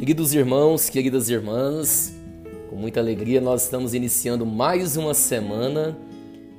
Queridos 0.00 0.32
irmãos, 0.32 0.88
queridas 0.88 1.28
irmãs, 1.28 2.16
com 2.70 2.76
muita 2.76 3.00
alegria 3.00 3.38
nós 3.38 3.64
estamos 3.64 3.92
iniciando 3.92 4.46
mais 4.46 4.96
uma 4.96 5.12
semana 5.12 5.94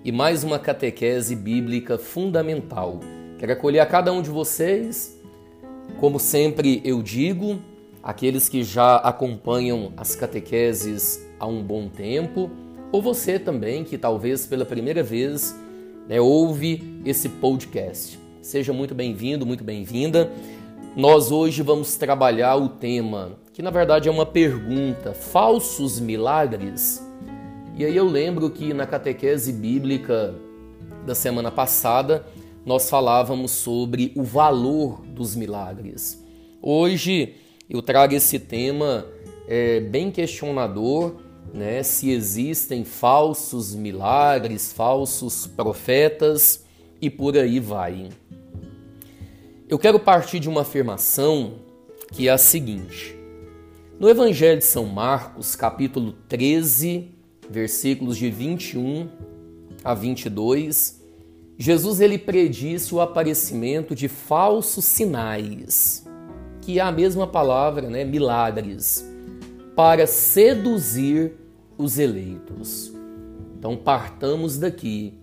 e 0.05 0.11
mais 0.11 0.43
uma 0.43 0.59
catequese 0.59 1.35
bíblica 1.35 1.97
fundamental. 1.97 2.99
Quero 3.39 3.51
acolher 3.51 3.79
a 3.79 3.85
cada 3.87 4.13
um 4.13 4.21
de 4.21 4.29
vocês, 4.29 5.19
como 5.99 6.19
sempre 6.19 6.83
eu 6.85 7.01
digo, 7.01 7.59
aqueles 8.03 8.47
que 8.47 8.63
já 8.63 8.97
acompanham 8.97 9.91
as 9.97 10.15
catequeses 10.15 11.27
há 11.39 11.47
um 11.47 11.63
bom 11.63 11.89
tempo, 11.89 12.51
ou 12.91 13.01
você 13.01 13.39
também 13.39 13.83
que 13.83 13.97
talvez 13.97 14.45
pela 14.45 14.65
primeira 14.65 15.01
vez 15.01 15.59
né, 16.07 16.21
ouve 16.21 17.01
esse 17.03 17.27
podcast. 17.27 18.19
Seja 18.39 18.71
muito 18.71 18.93
bem-vindo, 18.93 19.47
muito 19.47 19.63
bem-vinda. 19.63 20.31
Nós 20.95 21.31
hoje 21.31 21.63
vamos 21.63 21.95
trabalhar 21.95 22.57
o 22.57 22.67
tema, 22.67 23.39
que 23.53 23.61
na 23.61 23.69
verdade 23.69 24.09
é 24.09 24.11
uma 24.11 24.25
pergunta: 24.25 25.13
falsos 25.13 26.01
milagres? 26.01 27.01
E 27.77 27.85
aí 27.85 27.95
eu 27.95 28.03
lembro 28.03 28.49
que 28.49 28.73
na 28.73 28.85
catequese 28.85 29.53
bíblica 29.53 30.35
da 31.05 31.15
semana 31.15 31.49
passada 31.49 32.25
nós 32.65 32.89
falávamos 32.89 33.51
sobre 33.51 34.11
o 34.17 34.23
valor 34.23 35.01
dos 35.05 35.33
milagres. 35.33 36.21
Hoje 36.61 37.35
eu 37.69 37.81
trago 37.81 38.13
esse 38.13 38.37
tema 38.37 39.05
é, 39.47 39.79
bem 39.79 40.11
questionador, 40.11 41.15
né? 41.53 41.83
Se 41.83 42.11
existem 42.11 42.83
falsos 42.83 43.73
milagres, 43.73 44.73
falsos 44.73 45.47
profetas 45.47 46.65
e 47.01 47.09
por 47.09 47.37
aí 47.37 47.61
vai. 47.61 48.09
Eu 49.71 49.79
quero 49.79 49.97
partir 49.97 50.37
de 50.37 50.49
uma 50.49 50.63
afirmação 50.63 51.53
que 52.11 52.27
é 52.27 52.31
a 52.31 52.37
seguinte: 52.37 53.15
no 53.97 54.09
Evangelho 54.09 54.59
de 54.59 54.65
São 54.65 54.85
Marcos, 54.85 55.55
capítulo 55.55 56.11
13, 56.27 57.07
versículos 57.49 58.17
de 58.17 58.29
21 58.29 59.07
a 59.81 59.93
22, 59.93 61.01
Jesus 61.57 62.01
ele 62.01 62.17
predisse 62.17 62.93
o 62.93 62.99
aparecimento 62.99 63.95
de 63.95 64.09
falsos 64.09 64.83
sinais, 64.83 66.05
que 66.59 66.77
é 66.77 66.81
a 66.81 66.91
mesma 66.91 67.25
palavra, 67.25 67.89
né, 67.89 68.03
milagres, 68.03 69.09
para 69.73 70.05
seduzir 70.05 71.31
os 71.77 71.97
eleitos. 71.97 72.91
Então 73.57 73.77
partamos 73.77 74.57
daqui. 74.57 75.20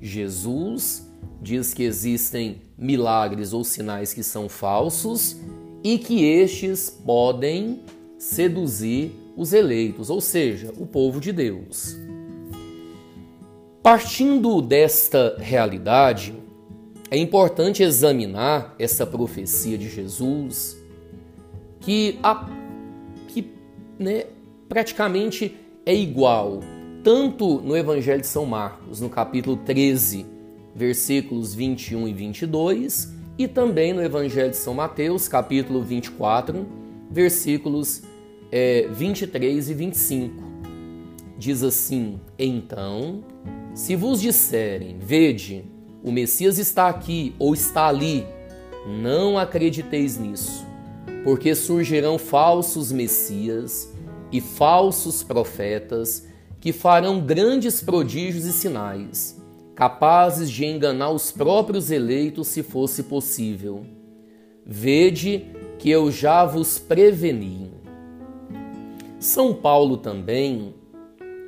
Jesus 0.00 1.06
diz 1.40 1.74
que 1.74 1.82
existem 1.82 2.62
milagres 2.76 3.52
ou 3.52 3.64
sinais 3.64 4.12
que 4.12 4.22
são 4.22 4.48
falsos 4.48 5.36
e 5.82 5.98
que 5.98 6.24
estes 6.24 6.90
podem 6.90 7.80
seduzir 8.18 9.12
os 9.36 9.52
eleitos, 9.52 10.10
ou 10.10 10.20
seja, 10.20 10.72
o 10.78 10.86
povo 10.86 11.20
de 11.20 11.32
Deus. 11.32 11.96
Partindo 13.82 14.60
desta 14.60 15.36
realidade, 15.38 16.34
é 17.10 17.16
importante 17.16 17.82
examinar 17.82 18.74
essa 18.78 19.06
profecia 19.06 19.78
de 19.78 19.88
Jesus, 19.88 20.76
que, 21.80 22.18
a, 22.22 22.48
que 23.28 23.50
né, 23.98 24.26
praticamente 24.68 25.56
é 25.86 25.94
igual, 25.94 26.60
tanto 27.02 27.60
no 27.60 27.76
Evangelho 27.76 28.20
de 28.20 28.26
São 28.26 28.44
Marcos, 28.44 29.00
no 29.00 29.08
capítulo 29.08 29.56
13, 29.56 30.26
versículos 30.74 31.54
21 31.54 32.08
e 32.08 32.12
22, 32.12 33.12
e 33.38 33.48
também 33.48 33.92
no 33.92 34.02
Evangelho 34.02 34.50
de 34.50 34.56
São 34.56 34.74
Mateus, 34.74 35.26
capítulo 35.26 35.82
24, 35.82 36.66
versículos 37.10 38.02
é, 38.52 38.86
23 38.92 39.70
e 39.70 39.74
25. 39.74 40.42
Diz 41.38 41.62
assim: 41.62 42.20
Então, 42.38 43.24
se 43.74 43.96
vos 43.96 44.20
disserem, 44.20 44.98
vede, 44.98 45.64
o 46.02 46.12
Messias 46.12 46.58
está 46.58 46.88
aqui 46.88 47.34
ou 47.38 47.54
está 47.54 47.86
ali, 47.86 48.26
não 48.86 49.38
acrediteis 49.38 50.18
nisso, 50.18 50.66
porque 51.24 51.54
surgirão 51.54 52.18
falsos 52.18 52.92
Messias 52.92 53.90
e 54.30 54.40
falsos 54.40 55.22
profetas 55.22 56.29
que 56.60 56.72
farão 56.72 57.20
grandes 57.20 57.82
prodígios 57.82 58.44
e 58.44 58.52
sinais 58.52 59.40
capazes 59.80 60.50
de 60.50 60.66
enganar 60.66 61.10
os 61.10 61.32
próprios 61.32 61.90
eleitos 61.90 62.48
se 62.48 62.62
fosse 62.62 63.04
possível. 63.04 63.86
Vede 64.66 65.46
que 65.78 65.88
eu 65.88 66.12
já 66.12 66.44
vos 66.44 66.78
preveni. 66.78 67.70
São 69.18 69.54
Paulo 69.54 69.96
também, 69.96 70.74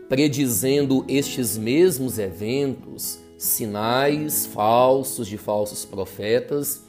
predizendo 0.09 1.05
estes 1.07 1.59
mesmos 1.59 2.19
eventos, 2.19 3.19
sinais 3.37 4.47
falsos 4.47 5.29
de 5.29 5.37
falsos 5.37 5.85
profetas, 5.85 6.87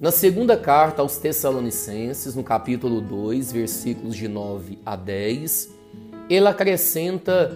na 0.00 0.10
segunda 0.10 0.56
carta 0.56 1.00
aos 1.00 1.16
Tessalonicenses, 1.16 2.34
no 2.34 2.42
capítulo 2.42 3.00
2, 3.00 3.52
versículos 3.52 4.16
de 4.16 4.26
9 4.26 4.80
a 4.84 4.96
10, 4.96 5.70
ele 6.32 6.48
acrescenta 6.48 7.54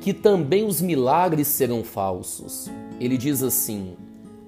que 0.00 0.14
também 0.14 0.64
os 0.64 0.80
milagres 0.80 1.48
serão 1.48 1.84
falsos. 1.84 2.70
Ele 2.98 3.18
diz 3.18 3.42
assim: 3.42 3.94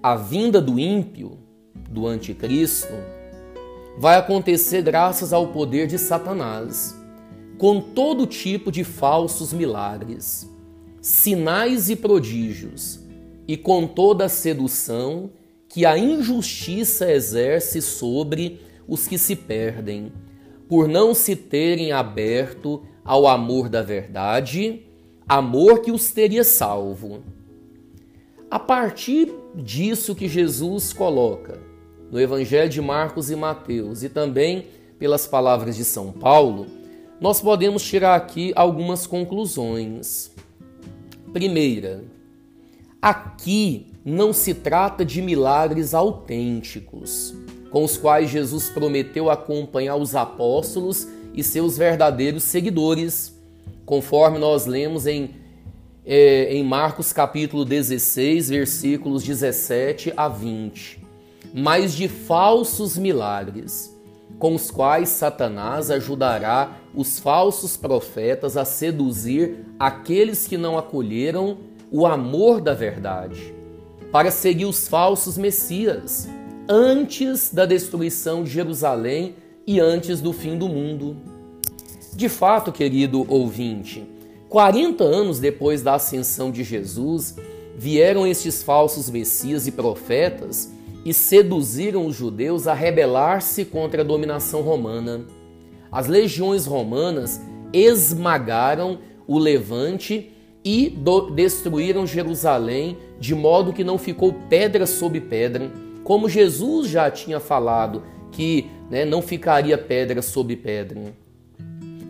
a 0.03 0.17
vinda 0.17 0.61
do 0.61 0.79
ímpio, 0.79 1.39
do 1.91 2.07
anticristo, 2.07 2.95
vai 3.99 4.17
acontecer 4.17 4.83
graças 4.83 5.33
ao 5.33 5.49
poder 5.49 5.87
de 5.87 5.99
Satanás, 5.99 6.97
com 7.59 7.81
todo 7.81 8.27
tipo 8.27 8.73
de 8.73 8.85
falsos 8.85 9.53
milagres, 9.53 10.49
sinais 11.03 11.91
e 11.91 11.97
prodígios, 11.97 13.01
e 13.47 13.57
com 13.57 13.87
toda 13.87 14.27
a 14.27 14.29
sedução 14.31 15.31
que 15.69 15.85
a 15.85 15.99
injustiça 15.99 17.11
exerce 17.11 17.83
sobre 17.83 18.63
os 18.87 19.07
que 19.07 19.19
se 19.19 19.37
perdem, 19.37 20.11
por 20.67 20.89
não 20.89 21.13
se 21.13 21.37
terem 21.37 21.93
aberto 21.93 22.83
ao 23.09 23.27
amor 23.27 23.71
da 23.71 23.81
verdade 23.81 24.83
amor 25.27 25.81
que 25.81 25.91
os 25.91 26.13
teria 26.13 26.45
salvo. 26.45 27.23
A 28.51 28.59
partir 28.59 29.33
disso 29.55 30.15
que 30.15 30.29
Jesus 30.29 30.93
coloca 30.93 31.59
no 32.13 32.21
Evangelho 32.21 32.69
de 32.69 32.83
Marcos 32.83 33.31
e 33.31 33.37
Mateus 33.37 34.03
e 34.03 34.11
também 34.11 34.67
pelas 34.99 35.27
palavras 35.27 35.75
de 35.75 35.87
São 35.87 36.13
Paulo, 36.13 36.67
nós 37.19 37.41
podemos 37.41 37.83
tirar 37.83 38.15
aqui 38.15 38.53
algumas 38.55 39.07
conclusões. 39.07 40.31
Primeira, 41.33 42.05
aqui 43.01 43.87
não 44.05 44.35
se 44.35 44.53
trata 44.53 45.03
de 45.03 45.23
milagres 45.23 45.95
autênticos, 45.95 47.35
com 47.71 47.85
os 47.85 47.97
quais 47.97 48.29
Jesus 48.29 48.69
prometeu 48.69 49.31
acompanhar 49.31 49.97
os 49.97 50.15
apóstolos 50.15 51.09
e 51.39 51.45
seus 51.45 51.79
verdadeiros 51.79 52.43
seguidores 52.43 53.33
conforme 53.87 54.41
nós 54.41 54.67
lemos 54.67 55.07
em, 55.07 55.37
é, 56.05 56.53
em 56.53 56.65
Marcos 56.65 57.13
capítulo 57.13 57.65
16, 57.65 58.49
versículos 58.49 59.23
17 59.23 60.13
a 60.17 60.29
20, 60.29 61.01
mas 61.55 61.95
de 61.95 62.09
falsos 62.09 62.99
milagres, 62.99 63.97
com 64.37 64.53
os 64.53 64.69
quais 64.69 65.11
Satanás 65.11 65.93
ajudará 65.93 66.77
os 66.93 67.21
falsos 67.21 67.77
profetas 67.77 68.57
a 68.57 68.65
seduzir 68.65 69.65
aqueles 69.79 70.49
que 70.49 70.59
não 70.59 70.77
acolheram 70.77 71.59
o 71.89 72.05
amor 72.05 72.61
da 72.61 72.75
verdade, 72.75 73.55
para 74.11 74.33
seguir 74.33 74.65
os 74.65 74.89
falsos 74.89 75.39
messias, 75.39 76.29
antes 76.69 77.55
da 77.55 77.65
destruição 77.65 78.43
de 78.43 78.51
Jerusalém 78.51 79.37
e 79.69 79.79
antes 79.79 80.23
do 80.23 80.33
fim 80.33 80.57
do 80.57 80.67
mundo. 80.67 81.15
De 82.17 82.27
fato, 82.27 82.73
querido 82.73 83.27
ouvinte, 83.29 84.03
40 84.49 85.05
anos 85.05 85.39
depois 85.39 85.83
da 85.83 85.97
ascensão 85.97 86.51
de 86.51 86.65
Jesus, 86.65 87.37
vieram 87.77 88.27
estes 88.27 88.63
falsos 88.63 89.11
messias 89.11 89.67
e 89.67 89.73
profetas 89.73 90.73
e 91.05 91.13
seduziram 91.13 92.07
os 92.07 92.17
judeus 92.17 92.67
a 92.67 92.73
rebelar-se 92.73 93.67
contra 93.67 94.01
a 94.01 94.05
dominação 94.05 94.63
romana. 94.63 95.27
As 95.93 96.07
legiões 96.07 96.65
romanas 96.65 97.39
esmagaram 97.71 99.01
o 99.27 99.39
levante 99.39 100.33
e 100.65 100.99
destruíram 101.35 102.07
Jerusalém, 102.07 102.97
de 103.21 103.35
modo 103.35 103.75
que 103.75 103.85
não 103.85 103.99
ficou 103.99 104.33
pedra 104.49 104.87
sobre 104.87 105.21
pedra, 105.21 105.71
como 106.05 106.27
Jesus 106.27 106.89
já 106.89 107.11
tinha 107.11 107.39
falado 107.39 108.03
que 108.33 108.67
né, 108.91 109.05
não 109.05 109.23
ficaria 109.23 109.77
pedra 109.77 110.23
sobre 110.23 110.57
pedra. 110.57 111.15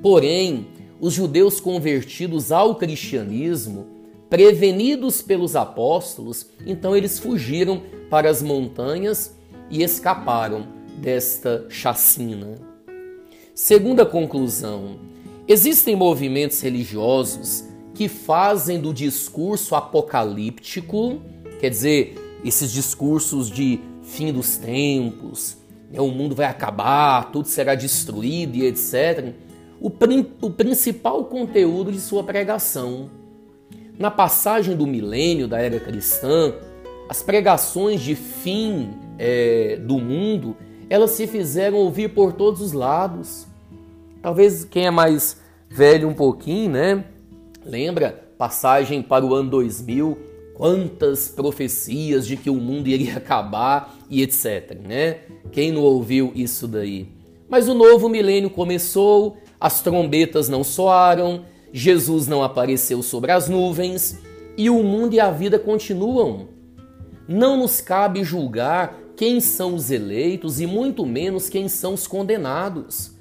Porém, 0.03 0.67
os 1.01 1.13
judeus 1.13 1.61
convertidos 1.61 2.51
ao 2.53 2.75
cristianismo, 2.75 3.87
prevenidos 4.29 5.23
pelos 5.23 5.57
apóstolos, 5.57 6.47
então 6.67 6.97
eles 6.97 7.19
fugiram 7.19 7.83
para 8.11 8.29
as 8.29 8.43
montanhas 8.43 9.35
e 9.71 9.83
escaparam 9.83 10.67
desta 10.99 11.67
chacina. 11.69 12.55
Segunda 13.55 14.05
conclusão: 14.05 14.99
existem 15.47 15.97
movimentos 15.97 16.61
religiosos 16.61 17.65
que 17.95 18.09
fazem 18.09 18.81
do 18.81 18.95
discurso 18.95 19.75
apocalíptico, 19.75 21.21
quer 21.59 21.71
dizer, 21.71 22.15
esses 22.45 22.71
discursos 22.71 23.51
de 23.51 23.81
fim 24.03 24.33
dos 24.33 24.57
tempos, 24.57 25.57
o 25.97 26.09
mundo 26.09 26.35
vai 26.35 26.47
acabar, 26.47 27.31
tudo 27.31 27.49
será 27.49 27.75
destruído 27.75 28.57
e 28.57 28.67
etc., 28.67 29.33
o, 29.81 29.91
o 30.43 30.51
principal 30.51 31.25
conteúdo 31.25 31.93
de 31.93 32.01
sua 32.01 32.25
pregação. 32.25 33.09
Na 33.99 34.11
passagem 34.11 34.77
do 34.77 34.87
milênio 34.87 35.47
da 35.49 35.61
era 35.61 35.79
cristã, 35.79 36.53
as 37.09 37.23
pregações 37.23 38.01
de 38.01 38.15
fim 38.15 38.91
é, 39.19 39.77
do 39.77 39.99
mundo 39.99 40.57
elas 40.91 41.11
se 41.11 41.27
fizeram 41.27 41.79
ouvir 41.79 42.09
por 42.09 42.33
todos 42.33 42.61
os 42.61 42.73
lados. 42.73 43.47
Talvez 44.23 44.65
quem 44.65 44.87
é 44.87 44.91
mais 44.91 45.41
velho 45.69 46.09
um 46.09 46.15
pouquinho, 46.15 46.71
né? 46.71 47.05
Lembra 47.65 48.25
passagem 48.39 49.03
para 49.03 49.25
o 49.25 49.35
ano 49.35 49.51
2000, 49.51 50.17
quantas 50.55 51.29
profecias 51.29 52.27
de 52.27 52.37
que 52.37 52.49
o 52.49 52.55
mundo 52.55 52.89
iria 52.89 53.17
acabar 53.19 53.98
e 54.11 54.23
etc, 54.23 54.79
né? 54.87 55.19
Quem 55.53 55.73
não 55.73 55.83
ouviu 55.83 56.33
isso 56.35 56.67
daí? 56.67 57.09
Mas 57.49 57.69
o 57.69 57.75
novo 57.75 58.09
milênio 58.09 58.51
começou, 58.51 59.37
as 59.59 59.81
trombetas 59.81 60.49
não 60.49 60.63
soaram, 60.63 61.45
Jesus 61.73 62.27
não 62.27 62.43
apareceu 62.43 63.03
sobre 63.03 63.33
as 63.33 63.49
nuvens 63.49 64.19
e 64.57 64.69
o 64.69 64.83
mundo 64.83 65.15
e 65.15 65.21
a 65.21 65.31
vida 65.31 65.59
continuam. 65.59 66.49
Não 67.27 67.57
nos 67.57 67.81
cabe 67.81 68.25
julgar 68.25 68.99
quem 69.17 69.41
são 69.41 69.75
os 69.75 69.91
eleitos 69.91 70.61
e 70.61 70.67
muito 70.67 71.05
menos 71.05 71.49
quem 71.49 71.69
são 71.69 71.95
os 71.95 72.07
condenados. 72.07 73.13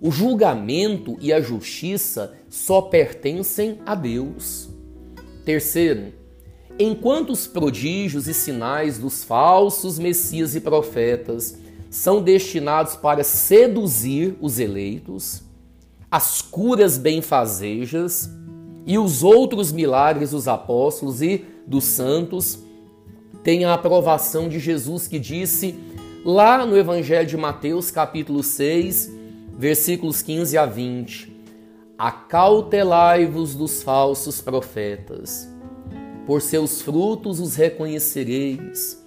O 0.00 0.10
julgamento 0.10 1.16
e 1.20 1.32
a 1.32 1.40
justiça 1.40 2.34
só 2.48 2.82
pertencem 2.82 3.78
a 3.86 3.94
Deus. 3.94 4.68
Terceiro, 5.44 6.12
enquanto 6.78 7.30
os 7.30 7.46
prodígios 7.46 8.26
e 8.28 8.34
sinais 8.34 8.98
dos 8.98 9.24
falsos 9.24 9.98
messias 9.98 10.54
e 10.54 10.60
profetas 10.60 11.58
são 11.90 12.22
destinados 12.22 12.96
para 12.96 13.24
seduzir 13.24 14.36
os 14.40 14.58
eleitos, 14.58 15.42
as 16.10 16.42
curas 16.42 16.98
benfazejas 16.98 18.30
e 18.86 18.98
os 18.98 19.22
outros 19.22 19.72
milagres 19.72 20.30
dos 20.30 20.46
apóstolos 20.46 21.22
e 21.22 21.44
dos 21.66 21.84
santos 21.84 22.58
têm 23.42 23.64
a 23.64 23.74
aprovação 23.74 24.48
de 24.48 24.58
Jesus 24.58 25.08
que 25.08 25.18
disse 25.18 25.74
lá 26.24 26.64
no 26.66 26.76
Evangelho 26.76 27.26
de 27.26 27.36
Mateus, 27.36 27.90
capítulo 27.90 28.42
6, 28.42 29.12
versículos 29.56 30.22
15 30.22 30.58
a 30.58 30.66
20: 30.66 31.32
Acautelai-vos 31.98 33.54
dos 33.54 33.82
falsos 33.82 34.40
profetas, 34.40 35.48
por 36.26 36.42
seus 36.42 36.82
frutos 36.82 37.38
os 37.38 37.54
reconhecereis. 37.54 39.02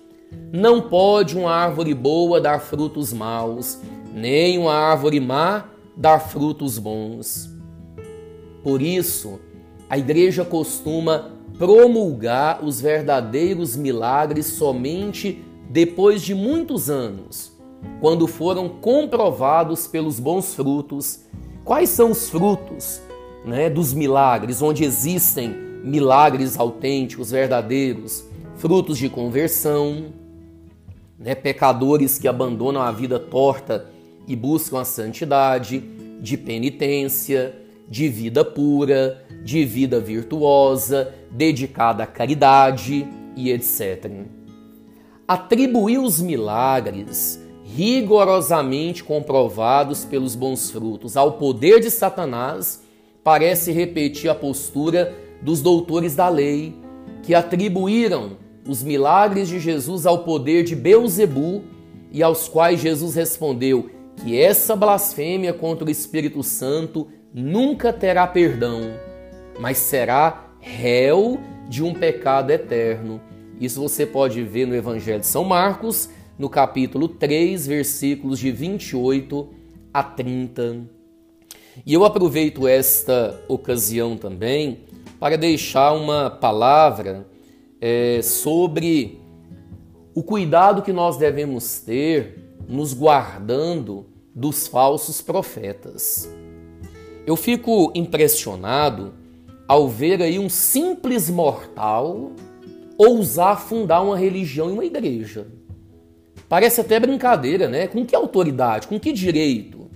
Não 0.54 0.82
pode 0.82 1.38
uma 1.38 1.52
árvore 1.52 1.94
boa 1.94 2.40
dar 2.40 2.60
frutos 2.60 3.12
maus, 3.12 3.80
nem 4.14 4.58
uma 4.58 4.74
árvore 4.74 5.20
má 5.20 5.66
dar 5.96 6.20
frutos 6.20 6.80
bons. 6.80 7.50
Por 8.64 8.82
isso, 8.82 9.40
a 9.90 9.98
igreja 9.98 10.46
costuma 10.46 11.32
promulgar 11.58 12.64
os 12.64 12.80
verdadeiros 12.80 13.76
milagres 13.76 14.46
somente 14.46 15.44
depois 15.70 16.22
de 16.22 16.34
muitos 16.34 16.90
anos, 16.90 17.52
quando 18.00 18.28
foram 18.28 18.70
comprovados 18.70 19.88
pelos 19.88 20.20
bons 20.20 20.54
frutos. 20.54 21.22
Quais 21.66 21.90
são 21.90 22.12
os 22.12 22.30
frutos 22.30 23.02
né, 23.46 23.70
dos 23.70 23.94
milagres, 23.94 24.62
onde 24.62 24.84
existem 24.84 25.69
milagres 25.84 26.60
autênticos, 26.60 27.32
verdadeiros? 27.32 28.24
Frutos 28.56 28.98
de 28.98 29.10
conversão, 29.10 30.08
né, 31.18 31.36
pecadores 31.36 32.18
que 32.18 32.28
abandonam 32.28 32.82
a 32.82 32.92
vida 32.92 33.20
torta 33.20 33.86
e 34.28 34.36
buscam 34.36 34.80
a 34.80 34.86
santidade, 34.86 35.84
de 36.22 36.38
penitência, 36.38 37.56
de 37.88 38.08
vida 38.08 38.46
pura, 38.46 39.26
de 39.44 39.66
vida 39.66 40.00
virtuosa, 40.00 41.14
dedicada 41.32 42.04
à 42.04 42.08
caridade 42.08 43.08
e 43.36 43.52
etc. 43.52 44.12
Atribuir 45.28 46.00
os 46.00 46.20
milagres 46.20 47.42
rigorosamente 47.64 49.04
comprovados 49.04 50.04
pelos 50.04 50.36
bons 50.36 50.72
frutos 50.72 51.16
ao 51.16 51.34
poder 51.34 51.80
de 51.80 51.92
Satanás 51.92 52.84
parece 53.24 53.72
repetir 53.72 54.30
a 54.30 54.36
postura 54.36 55.16
dos 55.42 55.62
doutores 55.62 56.16
da 56.16 56.30
lei, 56.30 56.76
que 57.24 57.34
atribuíram 57.34 58.38
os 58.68 58.84
milagres 58.84 59.48
de 59.48 59.60
Jesus 59.60 60.06
ao 60.06 60.20
poder 60.24 60.64
de 60.64 60.76
Beuzebu 60.76 61.64
e 62.12 62.22
aos 62.22 62.48
quais 62.48 62.80
Jesus 62.80 63.16
respondeu 63.16 63.90
que 64.16 64.40
essa 64.40 64.76
blasfêmia 64.76 65.54
contra 65.54 65.88
o 65.88 65.92
Espírito 65.92 66.44
Santo 66.44 67.08
nunca 67.34 67.94
terá 67.94 68.28
perdão, 68.28 68.82
mas 69.60 69.78
será 69.78 70.50
réu 70.60 71.40
de 71.70 71.84
um 71.84 71.94
pecado 71.94 72.52
eterno. 72.52 73.22
Isso 73.60 73.82
você 73.82 74.06
pode 74.06 74.44
ver 74.44 74.66
no 74.66 74.76
Evangelho 74.76 75.20
de 75.20 75.28
São 75.28 75.44
Marcos, 75.44 76.10
no 76.38 76.50
capítulo 76.50 77.08
3, 77.08 77.68
versículos 77.68 78.40
de 78.40 78.52
28 78.52 79.50
a 79.94 80.04
30. 80.04 80.82
E 81.86 81.94
eu 81.94 82.04
aproveito 82.04 82.68
esta 82.68 83.40
ocasião 83.48 84.18
também 84.18 84.80
para 85.20 85.38
deixar 85.38 85.92
uma 85.94 86.30
palavra 86.30 87.28
é, 87.82 88.22
sobre 88.22 89.20
o 90.16 90.24
cuidado 90.24 90.82
que 90.82 90.94
nós 90.94 91.18
devemos 91.18 91.80
ter 91.80 92.54
nos 92.68 92.94
guardando 92.94 94.06
dos 94.34 94.68
falsos 94.68 95.22
profetas. 95.22 96.30
Eu 97.26 97.36
fico 97.36 97.92
impressionado 97.94 99.14
ao 99.68 99.88
ver 99.88 100.22
aí 100.22 100.40
um 100.40 100.50
simples 100.50 101.30
mortal 101.30 102.32
ousar 102.98 103.62
fundar 103.62 104.02
uma 104.02 104.18
religião 104.18 104.70
e 104.70 104.74
uma 104.74 104.86
igreja. 104.86 105.48
Parece 106.50 106.82
até 106.82 107.00
brincadeira, 107.00 107.68
né? 107.68 107.88
Com 107.88 108.06
que 108.06 108.16
autoridade? 108.16 108.88
Com 108.88 109.00
que 109.00 109.14
direito? 109.14 109.90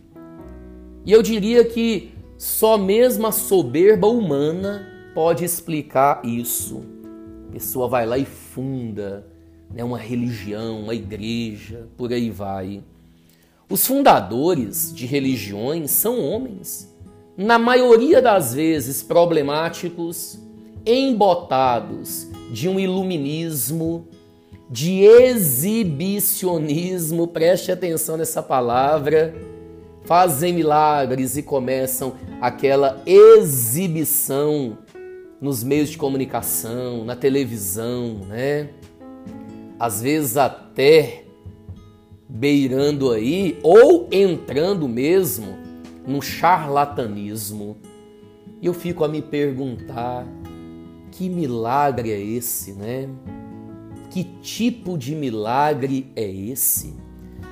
E 1.05 1.11
eu 1.11 1.21
diria 1.21 1.65
que 1.65 2.13
só 2.37 2.77
mesmo 2.77 3.27
a 3.27 3.31
soberba 3.31 4.07
humana 4.07 4.92
pode 5.13 5.45
explicar 5.45 6.25
isso. 6.25 6.83
A 7.49 7.53
pessoa 7.53 7.87
vai 7.87 8.05
lá 8.05 8.17
e 8.17 8.25
funda 8.25 9.25
né, 9.73 9.81
uma 9.83 9.97
religião, 9.97 10.81
uma 10.81 10.95
igreja, 10.95 11.87
por 11.97 12.11
aí 12.11 12.29
vai. 12.29 12.83
Os 13.69 13.87
fundadores 13.87 14.93
de 14.93 15.05
religiões 15.05 15.91
são 15.91 16.19
homens 16.19 16.93
na 17.35 17.57
maioria 17.57 18.21
das 18.21 18.53
vezes 18.53 19.01
problemáticos, 19.01 20.37
embotados 20.85 22.27
de 22.51 22.69
um 22.69 22.79
iluminismo, 22.79 24.07
de 24.69 25.01
exibicionismo, 25.01 27.27
preste 27.27 27.71
atenção 27.71 28.17
nessa 28.17 28.43
palavra, 28.43 29.33
fazem 30.05 30.53
milagres 30.53 31.35
e 31.35 31.41
começam 31.41 32.13
aquela 32.39 33.01
exibição 33.05 34.77
nos 35.43 35.61
meios 35.61 35.89
de 35.89 35.97
comunicação, 35.97 37.03
na 37.03 37.17
televisão, 37.17 38.21
né? 38.29 38.69
Às 39.77 40.01
vezes 40.01 40.37
até 40.37 41.25
beirando 42.29 43.11
aí 43.11 43.59
ou 43.61 44.07
entrando 44.09 44.87
mesmo 44.87 45.57
no 46.07 46.21
charlatanismo. 46.21 47.75
E 48.61 48.65
eu 48.67 48.73
fico 48.73 49.03
a 49.03 49.09
me 49.09 49.21
perguntar: 49.21 50.25
que 51.11 51.27
milagre 51.27 52.11
é 52.11 52.21
esse, 52.21 52.71
né? 52.71 53.09
Que 54.11 54.23
tipo 54.23 54.97
de 54.97 55.13
milagre 55.13 56.09
é 56.15 56.25
esse? 56.25 56.93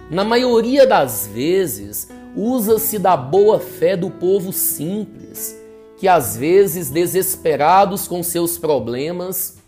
Na 0.10 0.24
maioria 0.24 0.88
das 0.88 1.28
vezes, 1.28 2.08
usa-se 2.38 2.98
da 2.98 3.18
boa 3.18 3.60
fé 3.60 3.98
do 3.98 4.10
povo 4.10 4.54
simples, 4.54 5.61
que 6.02 6.08
às 6.08 6.36
vezes, 6.36 6.90
desesperados 6.90 8.08
com 8.08 8.24
seus 8.24 8.58
problemas, 8.58 9.60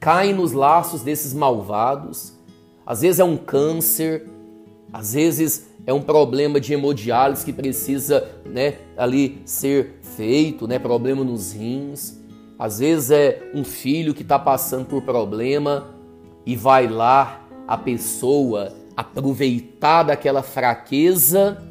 caem 0.00 0.32
nos 0.32 0.52
laços 0.52 1.02
desses 1.02 1.34
malvados. 1.34 2.32
Às 2.86 3.02
vezes 3.02 3.20
é 3.20 3.24
um 3.24 3.36
câncer, 3.36 4.26
às 4.90 5.12
vezes 5.12 5.66
é 5.86 5.92
um 5.92 6.00
problema 6.00 6.58
de 6.58 6.72
hemodiálise 6.72 7.44
que 7.44 7.52
precisa 7.52 8.26
né, 8.46 8.78
ali 8.96 9.42
ser 9.44 9.98
feito, 10.16 10.66
né, 10.66 10.78
problema 10.78 11.22
nos 11.22 11.52
rins. 11.52 12.18
Às 12.58 12.78
vezes 12.78 13.10
é 13.10 13.50
um 13.54 13.62
filho 13.62 14.14
que 14.14 14.22
está 14.22 14.38
passando 14.38 14.86
por 14.86 15.02
problema 15.02 15.88
e 16.46 16.56
vai 16.56 16.88
lá 16.88 17.38
a 17.68 17.76
pessoa 17.76 18.72
aproveitar 18.96 20.04
daquela 20.04 20.42
fraqueza 20.42 21.62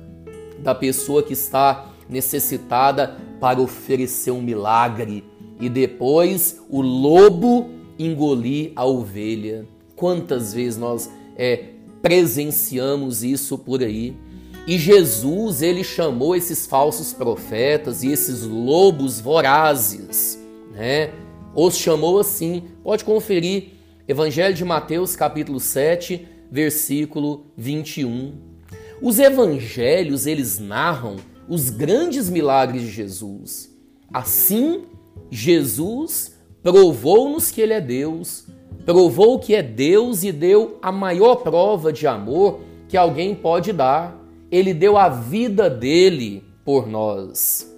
da 0.60 0.76
pessoa 0.76 1.24
que 1.24 1.34
está 1.34 1.88
necessitada 2.08 3.18
para 3.42 3.60
oferecer 3.60 4.32
um 4.32 4.42
milagre 4.42 5.26
e 5.60 5.68
depois 5.68 6.62
o 6.70 6.82
lobo 6.82 7.70
engolir 8.00 8.72
a 8.76 8.86
ovelha. 8.86 9.68
Quantas 9.96 10.54
vezes 10.54 10.78
nós 10.78 11.10
é, 11.36 11.66
presenciamos 12.02 13.24
isso 13.24 13.58
por 13.58 13.82
aí? 13.82 14.16
E 14.66 14.78
Jesus, 14.78 15.62
ele 15.62 15.84
chamou 15.84 16.36
esses 16.36 16.66
falsos 16.66 17.12
profetas 17.12 18.04
e 18.04 18.12
esses 18.12 18.44
lobos 18.44 19.20
vorazes, 19.20 20.40
né? 20.72 21.12
Os 21.54 21.76
chamou 21.76 22.20
assim. 22.20 22.64
Pode 22.84 23.04
conferir 23.04 23.82
Evangelho 24.08 24.54
de 24.54 24.66
Mateus, 24.66 25.16
capítulo 25.16 25.60
7, 25.60 26.28
versículo 26.52 27.46
21. 27.56 28.34
Os 29.02 29.20
evangelhos, 29.20 30.28
eles 30.28 30.60
narram 30.60 31.16
os 31.52 31.70
grandes 31.70 32.30
milagres 32.30 32.84
de 32.84 32.90
Jesus. 32.90 33.78
Assim, 34.14 34.86
Jesus 35.30 36.40
provou-nos 36.64 37.52
que 37.52 37.60
ele 37.60 37.74
é 37.74 37.82
Deus, 37.82 38.48
provou 38.86 39.38
que 39.38 39.54
é 39.54 39.62
Deus 39.62 40.24
e 40.24 40.32
deu 40.32 40.78
a 40.82 40.94
maior 40.94 41.36
prova 41.36 41.92
de 41.92 42.08
amor 42.08 42.62
que 42.88 42.96
alguém 42.96 43.36
pode 43.36 43.74
dar. 43.74 44.18
Ele 44.50 44.74
deu 44.74 44.98
a 44.98 45.10
vida 45.10 45.70
dele 45.70 46.42
por 46.64 46.88
nós. 46.88 47.70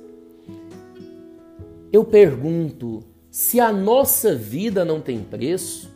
Eu 1.91 2.05
pergunto, 2.05 3.03
se 3.31 3.59
a 3.59 3.73
nossa 3.73 4.35
vida 4.35 4.85
não 4.85 5.01
tem 5.01 5.19
preço, 5.21 5.89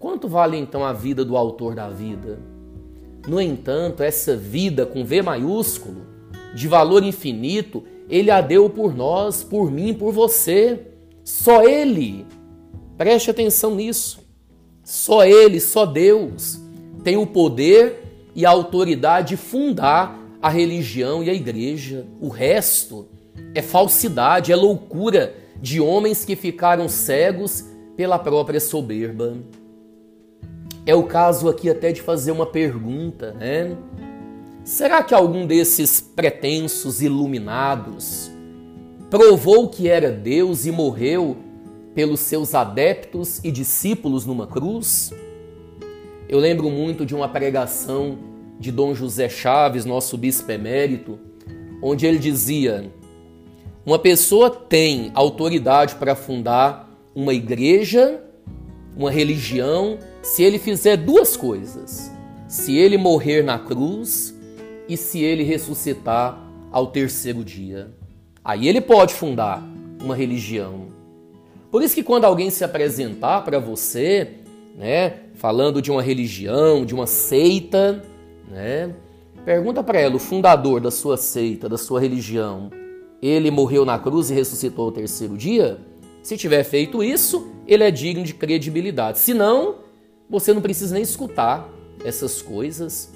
quanto 0.00 0.26
vale 0.26 0.56
então 0.56 0.84
a 0.84 0.92
vida 0.92 1.24
do 1.24 1.36
autor 1.36 1.76
da 1.76 1.88
vida? 1.88 2.40
No 3.28 3.40
entanto, 3.40 4.02
essa 4.02 4.36
vida 4.36 4.84
com 4.84 5.04
V 5.04 5.22
maiúsculo 5.22 6.13
de 6.54 6.68
valor 6.68 7.02
infinito, 7.02 7.84
ele 8.08 8.30
a 8.30 8.40
deu 8.40 8.68
por 8.70 8.94
nós, 8.94 9.42
por 9.42 9.70
mim, 9.70 9.92
por 9.94 10.12
você. 10.12 10.80
Só 11.22 11.62
ele. 11.62 12.26
Preste 12.96 13.30
atenção 13.30 13.74
nisso. 13.74 14.20
Só 14.82 15.24
ele, 15.24 15.60
só 15.60 15.86
Deus 15.86 16.62
tem 17.04 17.18
o 17.18 17.26
poder 17.26 18.02
e 18.34 18.44
a 18.46 18.50
autoridade 18.50 19.28
de 19.28 19.36
fundar 19.36 20.18
a 20.40 20.48
religião 20.48 21.22
e 21.22 21.28
a 21.28 21.34
igreja. 21.34 22.06
O 22.20 22.28
resto 22.28 23.06
é 23.54 23.60
falsidade, 23.60 24.50
é 24.50 24.56
loucura 24.56 25.34
de 25.60 25.80
homens 25.80 26.24
que 26.24 26.34
ficaram 26.34 26.88
cegos 26.88 27.64
pela 27.96 28.18
própria 28.18 28.58
soberba. 28.58 29.36
É 30.86 30.94
o 30.94 31.04
caso 31.04 31.48
aqui 31.48 31.70
até 31.70 31.92
de 31.92 32.02
fazer 32.02 32.32
uma 32.32 32.46
pergunta, 32.46 33.32
né? 33.32 33.76
Será 34.64 35.02
que 35.02 35.12
algum 35.12 35.46
desses 35.46 36.00
pretensos 36.00 37.02
iluminados 37.02 38.30
provou 39.10 39.68
que 39.68 39.90
era 39.90 40.10
Deus 40.10 40.64
e 40.64 40.70
morreu 40.70 41.36
pelos 41.94 42.20
seus 42.20 42.54
adeptos 42.54 43.44
e 43.44 43.50
discípulos 43.52 44.24
numa 44.24 44.46
cruz? 44.46 45.12
Eu 46.26 46.38
lembro 46.38 46.70
muito 46.70 47.04
de 47.04 47.14
uma 47.14 47.28
pregação 47.28 48.16
de 48.58 48.72
Dom 48.72 48.94
José 48.94 49.28
Chaves, 49.28 49.84
nosso 49.84 50.16
bispo 50.16 50.50
emérito, 50.50 51.18
onde 51.82 52.06
ele 52.06 52.18
dizia: 52.18 52.90
uma 53.84 53.98
pessoa 53.98 54.48
tem 54.48 55.12
autoridade 55.14 55.96
para 55.96 56.14
fundar 56.14 56.90
uma 57.14 57.34
igreja, 57.34 58.18
uma 58.96 59.10
religião, 59.10 59.98
se 60.22 60.42
ele 60.42 60.58
fizer 60.58 60.96
duas 60.96 61.36
coisas: 61.36 62.10
se 62.48 62.74
ele 62.78 62.96
morrer 62.96 63.42
na 63.42 63.58
cruz 63.58 64.33
e 64.88 64.96
se 64.96 65.22
ele 65.22 65.42
ressuscitar 65.42 66.38
ao 66.70 66.88
terceiro 66.88 67.44
dia. 67.44 67.90
Aí 68.44 68.68
ele 68.68 68.80
pode 68.80 69.14
fundar 69.14 69.62
uma 70.02 70.14
religião. 70.14 70.88
Por 71.70 71.82
isso 71.82 71.94
que 71.94 72.02
quando 72.02 72.24
alguém 72.24 72.50
se 72.50 72.62
apresentar 72.62 73.42
para 73.42 73.58
você, 73.58 74.34
né, 74.76 75.20
falando 75.34 75.80
de 75.80 75.90
uma 75.90 76.02
religião, 76.02 76.84
de 76.84 76.94
uma 76.94 77.06
seita, 77.06 78.02
né, 78.48 78.94
pergunta 79.44 79.82
para 79.82 80.00
ela, 80.00 80.16
o 80.16 80.18
fundador 80.18 80.80
da 80.80 80.90
sua 80.90 81.16
seita, 81.16 81.68
da 81.68 81.78
sua 81.78 82.00
religião, 82.00 82.70
ele 83.22 83.50
morreu 83.50 83.84
na 83.84 83.98
cruz 83.98 84.30
e 84.30 84.34
ressuscitou 84.34 84.86
ao 84.86 84.92
terceiro 84.92 85.36
dia? 85.36 85.78
Se 86.22 86.36
tiver 86.36 86.62
feito 86.64 87.02
isso, 87.02 87.48
ele 87.66 87.84
é 87.84 87.90
digno 87.90 88.24
de 88.24 88.34
credibilidade. 88.34 89.18
Se 89.18 89.32
não, 89.32 89.76
você 90.28 90.52
não 90.52 90.60
precisa 90.60 90.92
nem 90.92 91.02
escutar 91.02 91.68
essas 92.04 92.42
coisas. 92.42 93.13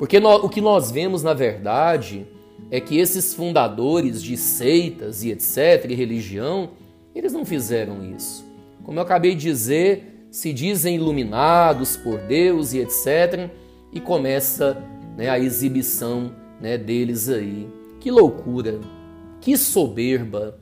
Porque 0.00 0.16
o 0.16 0.48
que 0.48 0.62
nós 0.62 0.90
vemos, 0.90 1.22
na 1.22 1.34
verdade, 1.34 2.26
é 2.70 2.80
que 2.80 2.98
esses 2.98 3.34
fundadores 3.34 4.22
de 4.22 4.34
seitas 4.34 5.22
e 5.22 5.30
etc., 5.30 5.90
e 5.90 5.94
religião, 5.94 6.70
eles 7.14 7.34
não 7.34 7.44
fizeram 7.44 8.02
isso. 8.16 8.42
Como 8.82 8.98
eu 8.98 9.02
acabei 9.02 9.34
de 9.34 9.42
dizer, 9.42 10.26
se 10.30 10.54
dizem 10.54 10.94
iluminados 10.94 11.98
por 11.98 12.18
Deus 12.20 12.72
e 12.72 12.78
etc., 12.78 13.50
e 13.92 14.00
começa 14.00 14.82
né, 15.18 15.28
a 15.28 15.38
exibição 15.38 16.34
né, 16.58 16.78
deles 16.78 17.28
aí. 17.28 17.68
Que 18.00 18.10
loucura, 18.10 18.80
que 19.38 19.54
soberba, 19.54 20.58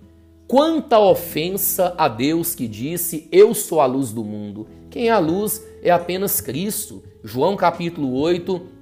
quanta 0.49 0.99
ofensa 0.99 1.95
a 1.97 2.09
Deus 2.09 2.57
que 2.57 2.66
disse: 2.66 3.28
Eu 3.30 3.54
sou 3.54 3.80
a 3.80 3.87
luz 3.87 4.11
do 4.11 4.25
mundo. 4.25 4.66
Quem 4.90 5.07
é 5.07 5.12
a 5.12 5.21
luz 5.21 5.64
é 5.80 5.92
apenas 5.92 6.40
Cristo. 6.40 7.04
João 7.23 7.54
capítulo 7.54 8.14
8, 8.14 8.77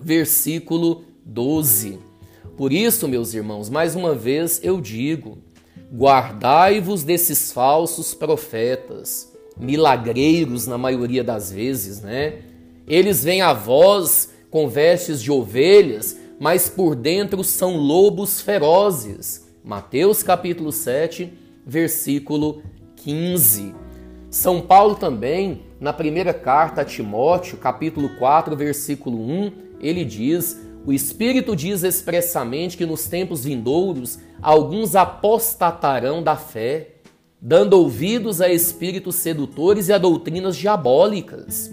versículo 0.00 1.04
12. 1.24 1.98
Por 2.56 2.72
isso, 2.72 3.08
meus 3.08 3.32
irmãos, 3.34 3.70
mais 3.70 3.94
uma 3.94 4.14
vez 4.14 4.60
eu 4.62 4.80
digo: 4.80 5.38
guardai-vos 5.92 7.02
desses 7.02 7.52
falsos 7.52 8.14
profetas, 8.14 9.32
milagreiros 9.58 10.66
na 10.66 10.78
maioria 10.78 11.24
das 11.24 11.50
vezes, 11.50 12.00
né? 12.00 12.42
Eles 12.86 13.22
vêm 13.22 13.40
a 13.40 13.52
vós 13.52 14.32
com 14.50 14.68
vestes 14.68 15.22
de 15.22 15.30
ovelhas, 15.30 16.16
mas 16.38 16.68
por 16.68 16.96
dentro 16.96 17.44
são 17.44 17.76
lobos 17.76 18.40
ferozes. 18.40 19.48
Mateus 19.62 20.22
capítulo 20.22 20.72
7, 20.72 21.32
versículo 21.64 22.62
15. 22.96 23.74
São 24.30 24.60
Paulo 24.60 24.94
também, 24.94 25.62
na 25.80 25.92
primeira 25.92 26.32
carta 26.32 26.82
a 26.82 26.84
Timóteo, 26.84 27.58
capítulo 27.58 28.10
4, 28.18 28.56
versículo 28.56 29.20
1, 29.20 29.52
ele 29.80 30.04
diz: 30.04 30.60
o 30.86 30.92
Espírito 30.92 31.54
diz 31.54 31.82
expressamente 31.82 32.76
que 32.76 32.86
nos 32.86 33.06
tempos 33.06 33.44
vindouros 33.44 34.18
alguns 34.40 34.96
apostatarão 34.96 36.22
da 36.22 36.36
fé, 36.36 36.96
dando 37.40 37.74
ouvidos 37.74 38.40
a 38.40 38.50
espíritos 38.50 39.16
sedutores 39.16 39.88
e 39.88 39.92
a 39.92 39.98
doutrinas 39.98 40.56
diabólicas. 40.56 41.70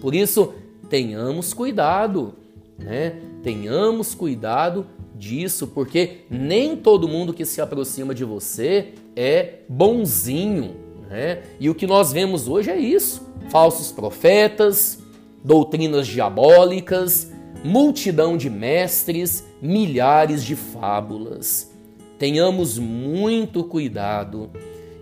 Por 0.00 0.14
isso, 0.14 0.52
tenhamos 0.88 1.54
cuidado, 1.54 2.34
né? 2.78 3.20
Tenhamos 3.42 4.14
cuidado 4.14 4.86
disso, 5.14 5.68
porque 5.68 6.20
nem 6.30 6.76
todo 6.76 7.08
mundo 7.08 7.32
que 7.32 7.44
se 7.44 7.60
aproxima 7.60 8.14
de 8.14 8.24
você 8.24 8.94
é 9.14 9.60
bonzinho, 9.68 10.76
né? 11.08 11.42
E 11.60 11.70
o 11.70 11.74
que 11.74 11.86
nós 11.86 12.12
vemos 12.12 12.48
hoje 12.48 12.70
é 12.70 12.78
isso: 12.78 13.22
falsos 13.50 13.92
profetas, 13.92 14.98
doutrinas 15.44 16.06
diabólicas, 16.06 17.32
multidão 17.64 18.36
de 18.36 18.48
mestres, 18.48 19.44
milhares 19.60 20.44
de 20.44 20.54
fábulas. 20.54 21.70
Tenhamos 22.18 22.78
muito 22.78 23.64
cuidado. 23.64 24.50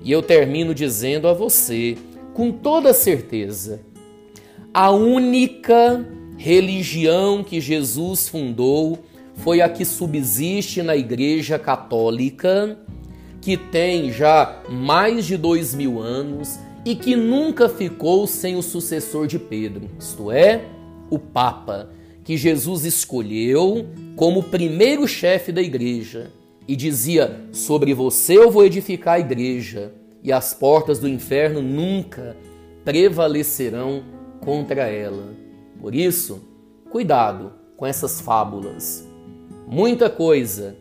E 0.02 0.12
eu 0.12 0.22
termino 0.22 0.74
dizendo 0.74 1.28
a 1.28 1.32
você, 1.32 1.96
com 2.34 2.52
toda 2.52 2.92
certeza, 2.92 3.80
a 4.72 4.90
única 4.90 6.06
religião 6.36 7.42
que 7.42 7.60
Jesus 7.60 8.28
fundou 8.28 8.98
foi 9.36 9.60
a 9.60 9.68
que 9.68 9.84
subsiste 9.84 10.82
na 10.82 10.96
Igreja 10.96 11.58
Católica, 11.58 12.78
que 13.40 13.56
tem 13.56 14.10
já 14.10 14.62
mais 14.68 15.26
de 15.26 15.36
dois 15.36 15.74
mil 15.74 16.00
anos 16.00 16.58
e 16.84 16.94
que 16.94 17.16
nunca 17.16 17.68
ficou 17.68 18.26
sem 18.26 18.56
o 18.56 18.62
sucessor 18.62 19.26
de 19.26 19.38
Pedro, 19.38 19.90
isto 19.98 20.30
é, 20.30 20.64
o 21.10 21.18
Papa 21.18 21.90
que 22.26 22.36
Jesus 22.36 22.84
escolheu 22.84 23.86
como 24.16 24.42
primeiro 24.42 25.06
chefe 25.06 25.52
da 25.52 25.62
igreja 25.62 26.32
e 26.66 26.74
dizia: 26.74 27.40
Sobre 27.52 27.94
você 27.94 28.36
eu 28.36 28.50
vou 28.50 28.66
edificar 28.66 29.14
a 29.14 29.20
igreja, 29.20 29.94
e 30.24 30.32
as 30.32 30.52
portas 30.52 30.98
do 30.98 31.08
inferno 31.08 31.62
nunca 31.62 32.36
prevalecerão 32.84 34.02
contra 34.44 34.88
ela. 34.88 35.34
Por 35.80 35.94
isso, 35.94 36.42
cuidado 36.90 37.52
com 37.76 37.86
essas 37.86 38.20
fábulas. 38.20 39.06
Muita 39.64 40.10
coisa 40.10 40.76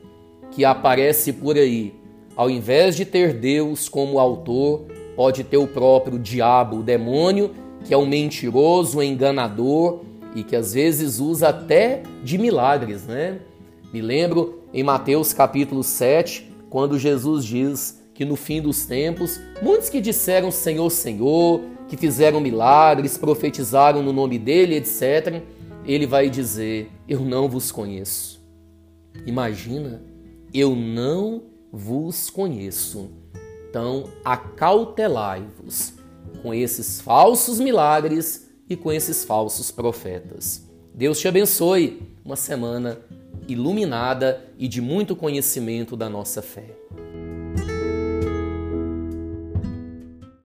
que 0.50 0.66
aparece 0.66 1.32
por 1.32 1.58
aí, 1.58 1.94
ao 2.36 2.50
invés 2.50 2.96
de 2.96 3.06
ter 3.06 3.34
Deus 3.34 3.88
como 3.88 4.20
autor, 4.20 4.88
pode 5.16 5.44
ter 5.44 5.58
o 5.58 5.68
próprio 5.68 6.18
diabo, 6.18 6.78
o 6.78 6.84
demônio, 6.84 7.52
que 7.84 7.94
é 7.94 7.98
um 7.98 8.08
mentiroso, 8.08 8.98
um 8.98 9.04
enganador 9.04 10.02
e 10.36 10.44
que 10.44 10.56
às 10.56 10.74
vezes 10.74 11.20
usa 11.20 11.48
até 11.48 12.04
de 12.24 12.38
milagres, 12.38 13.06
né? 13.06 13.40
Me 13.94 14.02
lembro 14.02 14.62
em 14.74 14.84
Mateus 14.84 15.32
capítulo 15.32 15.82
7, 15.82 16.52
quando 16.70 17.00
Jesus 17.00 17.46
diz 17.46 18.02
que 18.14 18.26
no 18.26 18.36
fim 18.36 18.62
dos 18.62 18.86
tempos, 18.86 19.40
muitos 19.62 19.90
que 19.90 20.02
disseram 20.02 20.52
Senhor, 20.52 20.90
Senhor, 20.90 21.62
que 21.88 21.96
fizeram 21.96 22.42
milagres, 22.42 23.18
profetizaram 23.18 24.04
no 24.04 24.12
nome 24.12 24.38
dele, 24.38 24.76
etc., 24.76 25.42
ele 25.86 26.06
vai 26.06 26.30
dizer: 26.30 26.92
Eu 27.08 27.22
não 27.22 27.48
vos 27.48 27.72
conheço. 27.72 28.44
Imagina, 29.26 30.02
eu 30.54 30.76
não 30.76 31.44
vos 31.72 32.30
conheço. 32.30 33.10
Então, 33.70 34.10
acautelai-vos 34.24 35.94
com 36.42 36.54
esses 36.54 37.00
falsos 37.02 37.60
milagres 37.60 38.45
e 38.70 38.76
com 38.76 38.92
esses 38.92 39.24
falsos 39.24 39.72
profetas. 39.72 40.64
Deus 40.94 41.20
te 41.20 41.28
abençoe. 41.28 42.02
Uma 42.24 42.36
semana 42.36 43.00
iluminada 43.48 44.44
e 44.58 44.68
de 44.68 44.82
muito 44.82 45.16
conhecimento 45.16 45.96
da 45.96 46.10
nossa 46.10 46.42
fé. 46.42 46.76